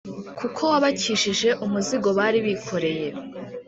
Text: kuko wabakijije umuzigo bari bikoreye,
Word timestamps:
kuko 0.39 0.61
wabakijije 0.71 1.49
umuzigo 1.65 2.09
bari 2.17 2.39
bikoreye, 2.47 3.07